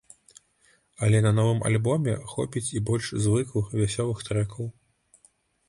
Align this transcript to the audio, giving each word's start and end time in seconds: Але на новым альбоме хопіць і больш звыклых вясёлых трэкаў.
Але 1.07 1.19
на 1.25 1.33
новым 1.39 1.59
альбоме 1.69 2.15
хопіць 2.33 2.65
і 2.77 2.83
больш 2.89 3.13
звыклых 3.29 3.71
вясёлых 3.83 4.27
трэкаў. 4.31 4.75